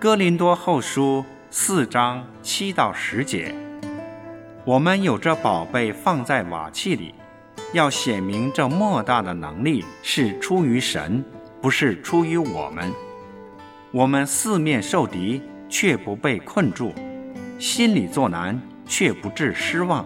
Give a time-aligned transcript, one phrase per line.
[0.00, 3.52] 哥林多后书四章七到十节，
[4.64, 7.12] 我们有这宝贝放在瓦器里，
[7.72, 11.24] 要显明这莫大的能力是出于神，
[11.60, 12.92] 不是出于我们。
[13.90, 16.92] 我们四面受敌，却不被困住；
[17.58, 20.04] 心里作难，却不致失望；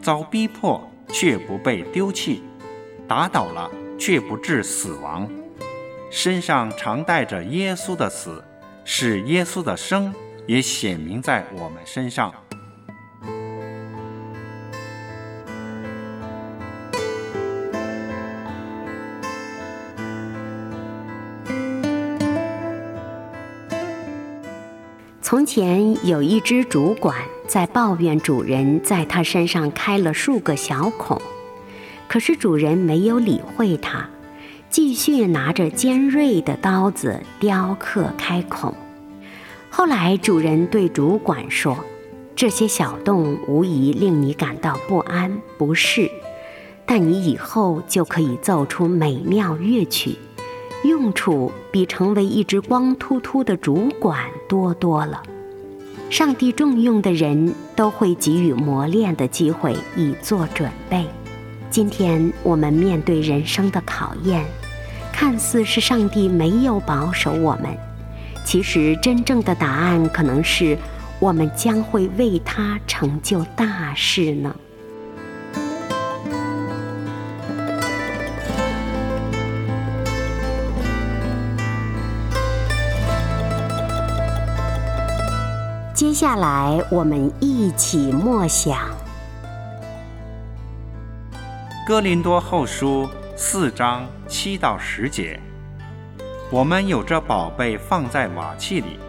[0.00, 2.42] 遭逼迫，却不被丢弃；
[3.06, 5.28] 打倒了，却不致死亡；
[6.10, 8.42] 身上常带着耶稣的死。
[8.84, 10.14] 使耶稣的生
[10.46, 12.32] 也显明在我们身上。
[25.20, 27.16] 从前有一只主管
[27.48, 31.20] 在抱怨主人在他身上开了数个小孔，
[32.06, 34.06] 可是主人没有理会他。
[34.72, 38.74] 继续拿着尖锐的刀子雕刻开孔。
[39.68, 41.76] 后来主人对主管说
[42.34, 46.10] ：“这些小洞无疑令你感到不安不适，
[46.86, 50.16] 但你以后就可以奏出美妙乐曲，
[50.84, 55.22] 用处比成为一只光秃秃的主管多多了。
[56.08, 61.04] 上帝重用的人都会给予磨练的机会，以做准备。
[61.68, 64.42] 今天我们面对人生的考验。”
[65.22, 67.78] 看似是上帝没有保守我们，
[68.44, 70.76] 其实真正的答案可能是
[71.20, 74.52] 我们将会为他成就大事呢。
[85.94, 88.76] 接下来，我们一起默想
[91.86, 93.04] 《哥林多后书》。
[93.44, 95.38] 四章七到十节，
[96.48, 99.00] 我们有这宝贝放在瓦器里，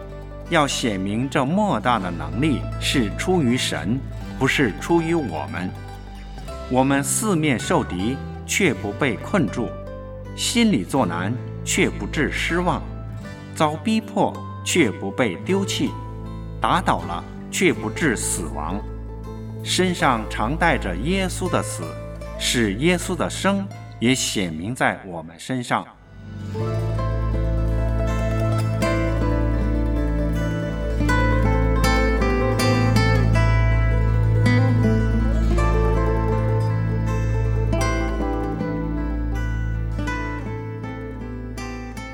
[0.50, 3.96] 要显明这莫大的能力是出于神，
[4.36, 5.70] 不是出于我们。
[6.68, 9.68] 我们四面受敌，却不被困住；
[10.34, 11.32] 心里作难，
[11.64, 12.82] 却不致失望；
[13.54, 14.34] 遭逼迫，
[14.64, 15.90] 却不被丢弃；
[16.60, 17.22] 打倒了，
[17.52, 18.80] 却不致死亡。
[19.62, 21.84] 身上常带着耶稣的死，
[22.36, 23.64] 使耶稣的生。
[24.04, 25.82] 也显明在我们身上。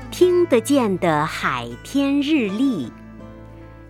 [0.09, 2.89] 听得见的海天日历，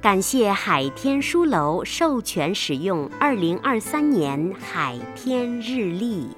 [0.01, 6.29] 感谢海天书楼授权使用二零二三年海天日历。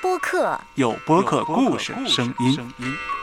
[0.00, 3.17] 播客，有播客故事声音。